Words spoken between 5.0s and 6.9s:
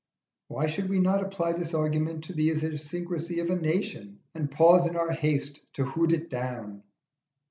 haste to hoot it down?